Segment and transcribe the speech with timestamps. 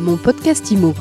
[0.00, 0.94] Mon podcast IMO.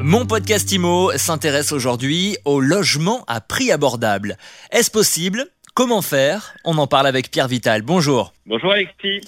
[0.00, 4.36] Mon podcast IMO s'intéresse aujourd'hui au logement à prix abordable.
[4.72, 5.46] Est-ce possible?
[5.72, 6.54] Comment faire?
[6.64, 7.82] On en parle avec Pierre Vital.
[7.82, 8.32] Bonjour.
[8.44, 9.20] Bonjour Alexis.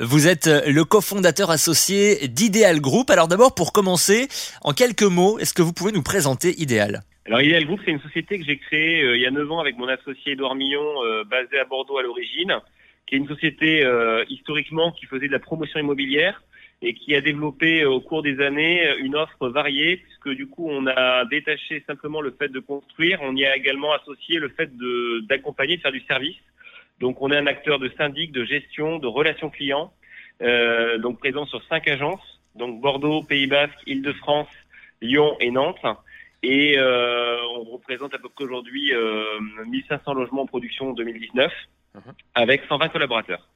[0.00, 3.10] Vous êtes le cofondateur associé d'Ideal Group.
[3.10, 4.28] Alors d'abord, pour commencer,
[4.62, 7.02] en quelques mots, est-ce que vous pouvez nous présenter Ideal?
[7.26, 9.60] Alors Ideal Group, c'est une société que j'ai créée euh, il y a 9 ans
[9.60, 12.56] avec mon associé Edouard Millon, euh, basée à Bordeaux à l'origine,
[13.10, 16.44] qui est une société euh, historiquement qui faisait de la promotion immobilière
[16.80, 20.86] et qui a développé au cours des années une offre variée, puisque du coup on
[20.86, 24.70] a détaché simplement le fait de construire, on y a également associé le fait
[25.28, 26.38] d'accompagner, de, faire du service.
[27.00, 29.92] Donc on est un acteur de syndic, de gestion, de relations clients,
[30.40, 34.48] euh, donc présent sur cinq agences, donc Bordeaux, Pays Basque, Île-de-France,
[35.02, 35.84] Lyon et Nantes.
[36.42, 39.24] Et euh, on représente à peu près aujourd'hui euh,
[39.66, 41.52] 1500 logements en production en 2019
[41.94, 42.02] mhm.
[42.34, 43.46] avec 120 collaborateurs.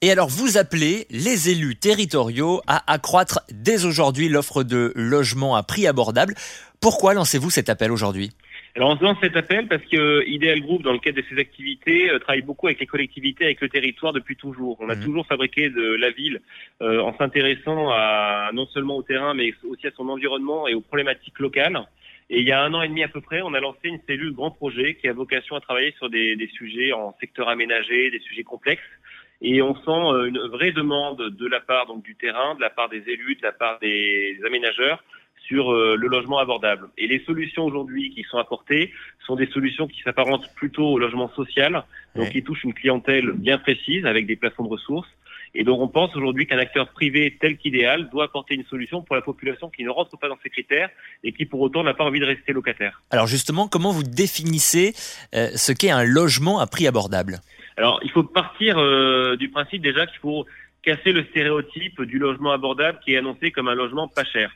[0.00, 5.62] Et alors vous appelez les élus territoriaux à accroître dès aujourd'hui l'offre de logements à
[5.62, 6.34] prix abordable.
[6.80, 8.30] Pourquoi lancez-vous cet appel aujourd'hui?
[8.76, 11.40] Alors on se lance cet appel parce que Ideal Group, dans le cadre de ses
[11.40, 14.76] activités, euh, travaille beaucoup avec les collectivités, avec le territoire depuis toujours.
[14.78, 15.04] On a mhm.
[15.04, 16.40] toujours fabriqué de la ville
[16.80, 20.80] euh, en s'intéressant à non seulement au terrain, mais aussi à son environnement et aux
[20.80, 21.76] problématiques locales.
[22.30, 24.00] Et il y a un an et demi à peu près, on a lancé une
[24.06, 28.10] cellule grand projet qui a vocation à travailler sur des, des sujets en secteur aménagé,
[28.10, 28.82] des sujets complexes.
[29.40, 32.70] Et on sent euh, une vraie demande de la part donc du terrain, de la
[32.70, 35.02] part des élus, de la part des aménageurs
[35.46, 36.88] sur euh, le logement abordable.
[36.98, 38.92] Et les solutions aujourd'hui qui sont apportées
[39.26, 43.58] sont des solutions qui s'apparentent plutôt au logement social, donc qui touchent une clientèle bien
[43.58, 45.08] précise avec des plafonds de ressources
[45.54, 49.16] et donc on pense aujourd'hui qu'un acteur privé tel qu'idéal doit apporter une solution pour
[49.16, 50.90] la population qui ne rentre pas dans ces critères
[51.24, 53.02] et qui pour autant n'a pas envie de rester locataire.
[53.10, 54.94] Alors justement, comment vous définissez
[55.34, 57.40] euh, ce qu'est un logement à prix abordable?
[57.76, 60.46] Alors il faut partir euh, du principe déjà qu'il faut
[60.82, 64.52] casser le stéréotype du logement abordable qui est annoncé comme un logement pas cher.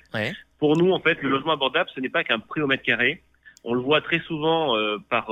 [0.58, 3.22] Pour nous, en fait, le logement abordable, ce n'est pas qu'un prix au mètre carré.
[3.64, 5.30] On le voit très souvent euh, par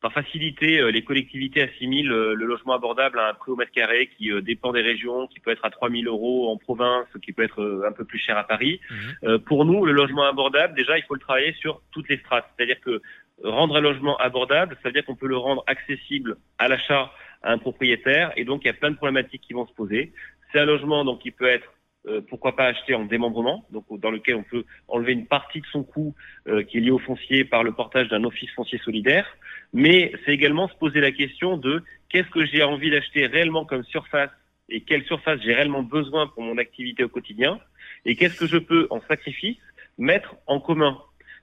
[0.00, 3.72] par faciliter, euh, les collectivités assimilent euh, le logement abordable à un prix au mètre
[3.72, 7.06] carré qui euh, dépend des régions, qui peut être à 3 000 euros en province,
[7.22, 8.80] qui peut être un peu plus cher à Paris.
[8.90, 9.38] Mhm.
[9.40, 12.46] pour nous, le logement abordable, déjà, il faut le travailler sur toutes les strates.
[12.56, 13.02] C'est-à-dire que
[13.44, 17.12] rendre un logement abordable, ça veut dire qu'on peut le rendre accessible à l'achat
[17.42, 20.12] à un propriétaire, et donc il y a plein de problématiques qui vont se poser.
[20.52, 21.72] C'est un logement donc qui peut être
[22.06, 25.66] euh, pourquoi pas acheter en démembrement, donc dans lequel on peut enlever une partie de
[25.66, 26.14] son coût
[26.48, 29.26] euh, qui est lié au foncier par le portage d'un office foncier solidaire.
[29.74, 33.84] Mais c'est également se poser la question de qu'est-ce que j'ai envie d'acheter réellement comme
[33.84, 34.30] surface
[34.70, 37.60] et quelle surface j'ai réellement besoin pour mon activité au quotidien
[38.06, 39.58] et qu'est-ce que je peux en sacrifice
[39.98, 40.98] mettre en commun.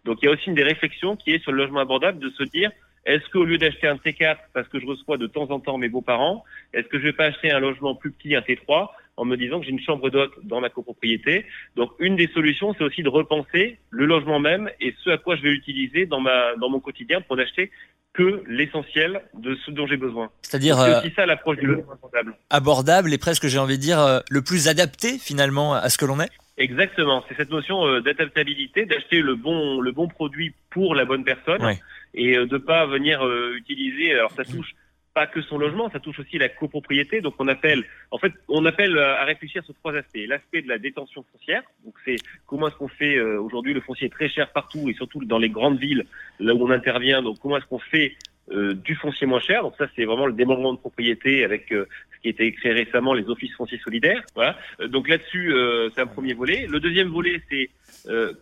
[0.06, 2.29] Donc il y a aussi une des réflexions qui est sur le logement abordable de
[2.31, 2.72] se dire
[3.06, 5.88] est-ce qu'au lieu d'acheter un T4 parce que je reçois de temps en temps mes
[5.88, 6.44] beaux-parents,
[6.74, 9.59] est-ce que je vais pas acheter un logement plus petit, un T3 en me disant
[9.59, 11.45] que j'ai une chambre d'hôte dans ma copropriété.
[11.75, 15.35] Donc une des solutions, c'est aussi de repenser le logement même et ce à quoi
[15.35, 17.72] je vais l'utiliser dans ma dans mon quotidien pour n'acheter
[18.13, 20.29] que l'essentiel de ce dont j'ai besoin.
[20.41, 22.35] C'est-à-dire c'est aussi ça l'approche du logement abordable.
[22.50, 26.06] Abordable et presque j'ai envie de dire euh, le plus adapté finalement à ce que
[26.06, 26.29] l'on est.
[26.59, 31.23] Exactement, c'est cette notion euh, d'adaptabilité, d'acheter le bon le bon produit pour la bonne
[31.23, 31.75] personne
[32.13, 33.22] et euh, de pas venir
[33.56, 34.73] utiliser alors ça touche
[35.17, 37.22] pas que son logement, ça touche aussi la copropriété.
[37.22, 40.23] Donc on appelle, en fait, on appelle euh, à réfléchir sur trois aspects.
[40.28, 44.11] L'aspect de la détention foncière, donc c'est comment est-ce qu'on fait euh, aujourd'hui le foncier
[44.11, 46.06] très cher partout et surtout dans les grandes villes
[46.39, 47.23] là où on intervient.
[47.23, 48.16] Donc comment est-ce qu'on fait
[48.51, 49.63] euh, du foncier moins cher?
[49.63, 53.16] Donc ça, c'est vraiment le démembrement de propriété avec ce qui a été créé récemment,
[53.16, 54.22] les offices fonciers solidaires.
[54.35, 54.56] Voilà.
[54.85, 55.51] donc là-dessus,
[55.95, 56.67] c'est un premier volet.
[56.69, 57.72] Le deuxième volet, c'est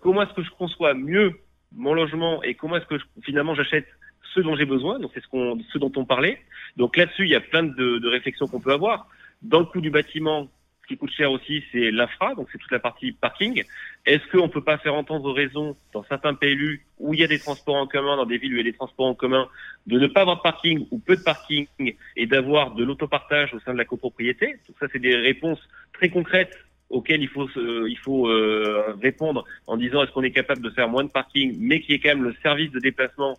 [0.02, 1.32] comment est-ce que je conçois mieux
[1.72, 3.88] mon logement et comment est-ce que finalement j'achète
[4.36, 5.00] ce dont j'ai besoin.
[5.00, 6.40] Donc c'est ce, dont on parlait.
[6.78, 9.08] Donc là-dessus, il y a plein de, réflexions qu'on peut avoir.
[9.42, 10.48] Dans le coût du bâtiment,
[10.84, 13.64] ce qui coûte cher aussi, c'est l'infra, donc c'est toute la partie parking.
[14.06, 17.40] Est-ce qu'on peut pas faire entendre raison dans certains PLU où il y a des
[17.40, 19.48] transports en commun, dans des villes où il y a des transports en commun,
[19.88, 21.68] de ne pas avoir de parking ou peu de parking
[22.16, 24.58] et d'avoir de l'autopartage au sein de la copropriété?
[24.68, 25.60] Donc ça, c'est des réponses
[25.94, 26.56] très concrètes
[26.90, 30.88] auxquelles il faut il faut euh, répondre en disant est-ce qu'on est capable de faire
[30.88, 33.38] moins de parking, mais qui est quand même le service de déplacement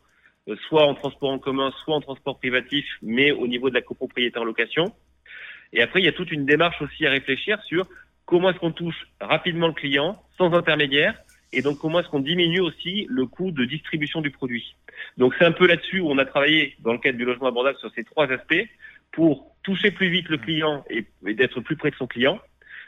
[0.69, 4.39] soit en transport en commun, soit en transport privatif, mais au niveau de la copropriété
[4.39, 4.93] en location.
[5.73, 7.87] Et après, il y a toute une démarche aussi à réfléchir sur
[8.25, 11.15] comment est-ce qu'on touche rapidement le client, sans intermédiaire,
[11.53, 14.75] et donc comment est-ce qu'on diminue aussi le coût de distribution du produit.
[15.17, 17.79] Donc c'est un peu là-dessus où on a travaillé dans le cadre du logement abordable
[17.79, 18.67] sur ces trois aspects
[19.13, 22.41] pour toucher plus vite le client et, d'être plus près de son client,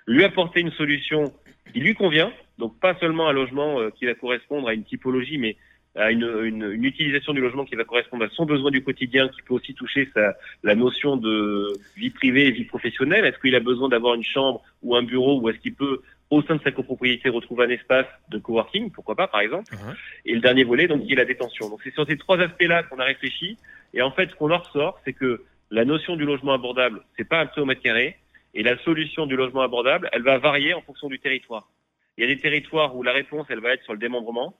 [0.07, 1.33] lui apporter une solution
[1.73, 5.39] qui lui convient, donc pas seulement un logement euh, qui va correspondre à une typologie,
[5.39, 5.57] mais
[5.99, 9.29] à une, une, une, utilisation du logement qui va correspondre à son besoin du quotidien,
[9.29, 13.25] qui peut aussi toucher sa, la notion de vie privée et vie professionnelle.
[13.25, 16.01] Est-ce qu'il a besoin d'avoir une chambre ou un bureau ou est-ce qu'il peut
[16.31, 19.73] au sein de sa copropriété retrouver un espace de coworking, pourquoi pas par exemple.
[19.73, 19.97] Uh-huh.
[20.27, 21.69] Et le dernier volet, donc, qui est la détention.
[21.69, 23.57] Donc c'est sur ces trois aspects-là qu'on a réfléchi.
[23.95, 27.29] Et en fait, ce qu'on en ressort, c'est que la notion du logement abordable, c'est
[27.29, 28.17] pas un prix au mètre carré.
[28.55, 31.69] Et la solution du logement abordable, elle va varier en fonction du territoire.
[32.17, 34.55] Il y a des territoires où la réponse, elle va être sur le démembrement.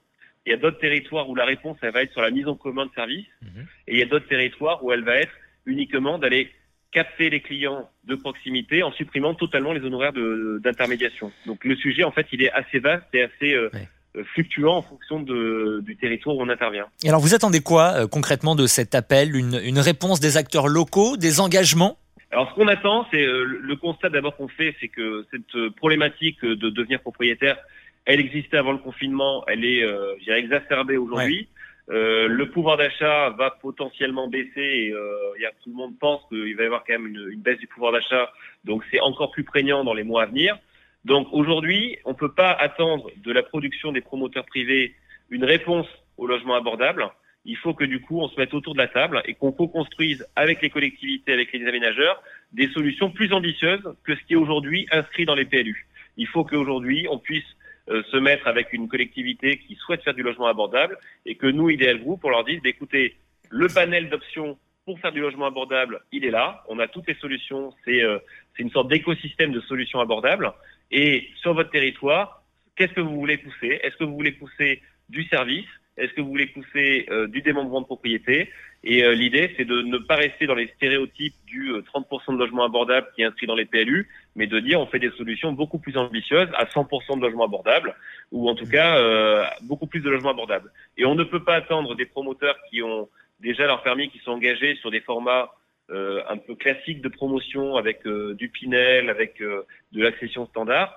[0.45, 2.55] Il y a d'autres territoires où la réponse, elle va être sur la mise en
[2.55, 3.27] commun de services.
[3.43, 3.65] Uh-huh.
[3.87, 5.33] Et il y a d'autres territoires où elle va être
[5.65, 6.49] uniquement d'aller
[6.91, 11.31] capter les clients de proximité en supprimant totalement les honoraires d'intermédiation.
[11.45, 13.69] Donc le sujet, en fait, il est assez vaste et assez euh,
[14.15, 16.87] euh, fluctuant en fonction de, du territoire où on intervient.
[17.03, 19.35] Et alors vous attendez quoi euh, concrètement de cet appel?
[19.35, 21.97] Une, une, réponse des acteurs locaux, des engagements?
[22.31, 26.69] Alors ce qu'on attend, c'est le constat d'abord qu'on fait, c'est que cette problématique de
[26.69, 27.57] devenir propriétaire,
[28.05, 31.47] elle existait avant le confinement, elle est, euh, exacerbée aujourd'hui.
[31.89, 36.21] Euh, le pouvoir d'achat va potentiellement baisser et euh, y a, tout le monde pense
[36.29, 38.31] qu'il va y avoir quand même une, une baisse du pouvoir d'achat,
[38.63, 40.57] donc c'est encore plus prégnant dans les mois à venir.
[41.05, 44.95] Donc aujourd'hui, on ne peut pas attendre de la production des promoteurs privés
[45.29, 45.87] une réponse
[46.17, 47.07] au logement abordable.
[47.45, 50.27] Il faut que du coup, on se mette autour de la table et qu'on co-construise
[50.35, 52.21] avec les collectivités, avec les aménageurs,
[52.51, 55.87] des solutions plus ambitieuses que ce qui est aujourd'hui inscrit dans les PLU.
[56.17, 57.45] Il faut qu'aujourd'hui, on puisse
[57.89, 61.99] se mettre avec une collectivité qui souhaite faire du logement abordable et que nous, Ideal
[61.99, 63.15] Group, on leur dise, bah, écoutez,
[63.49, 66.63] le panel d'options pour faire du logement abordable, il est là.
[66.67, 67.73] On a toutes les solutions.
[67.85, 68.17] C'est euh,
[68.57, 70.51] une sorte d'écosystème de solutions abordables.
[70.89, 72.43] Et sur votre territoire,
[72.75, 73.79] qu'est-ce que vous voulez pousser?
[73.83, 75.67] Est-ce que vous voulez pousser du service?
[75.99, 78.49] Est-ce que vous voulez pousser euh, du démembrement de propriété?
[78.83, 82.63] Et euh, l'idée, c'est de ne pas rester dans les stéréotypes du 30% de logement
[82.63, 85.79] abordable qui est inscrit dans les PLU, mais de dire on fait des solutions beaucoup
[85.79, 87.93] plus ambitieuses à 100% de logement abordable,
[88.31, 90.71] ou en tout cas euh, beaucoup plus de logements abordables.
[90.97, 93.09] Et on ne peut pas attendre des promoteurs qui ont
[93.41, 95.51] déjà leur permis, qui sont engagés sur des formats
[95.89, 99.65] euh, un peu classiques de promotion avec euh, du Pinel, avec de
[100.01, 100.93] l'accession standard.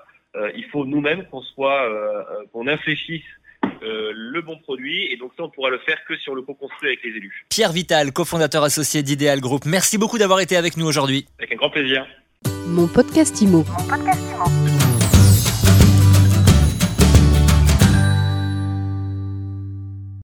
[0.54, 1.82] il faut nous-mêmes qu'on soit,
[2.52, 3.24] qu'on infléchisse
[3.82, 5.12] le bon produit.
[5.12, 7.44] Et donc ça, on pourra le faire que si on le co-construit avec les élus.
[7.48, 9.64] Pierre Vital, cofondateur associé d'Idéal Group.
[9.66, 11.26] Merci beaucoup d'avoir été avec nous aujourd'hui.
[11.38, 12.06] Avec un grand plaisir.
[12.66, 13.64] Mon podcast Imo.
[13.78, 14.71] Mon podcast Imo.